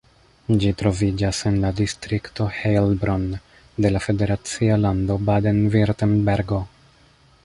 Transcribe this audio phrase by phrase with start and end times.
[0.61, 3.27] Ĝi troviĝas en la distrikto Heilbronn
[3.85, 6.59] de la federacia lando Baden-Virtembergo.